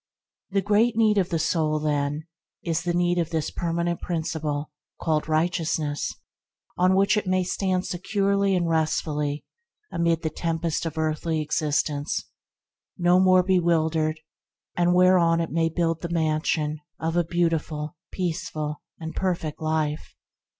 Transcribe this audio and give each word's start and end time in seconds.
The 0.49 0.63
great 0.63 0.95
need 0.95 1.19
of 1.19 1.29
the 1.29 1.37
soul, 1.37 1.77
then, 1.77 2.23
is 2.63 2.81
the 2.81 2.93
need 2.95 3.19
of 3.19 3.29
this 3.29 3.51
permanent 3.51 4.01
principle, 4.01 4.71
called 4.99 5.29
righteousness, 5.29 6.11
on 6.75 6.95
which 6.95 7.17
it 7.17 7.27
may 7.27 7.43
stand 7.43 7.85
securely 7.85 8.55
and 8.55 8.67
restfully 8.67 9.45
amid 9.91 10.23
the 10.23 10.31
tempests 10.31 10.87
of 10.87 10.97
earthly 10.97 11.39
existence, 11.39 12.25
bewildered 12.97 12.97
no 12.97 13.19
more, 14.91 14.95
whereon 14.95 15.39
it 15.39 15.51
may 15.51 15.69
build 15.69 16.01
the 16.01 16.09
mansion 16.09 16.79
of 16.99 17.15
a 17.15 17.23
beautiful, 17.23 17.95
peaceful, 18.11 18.81
and 18.99 19.15
perfect 19.15 19.61
life. 19.61 20.15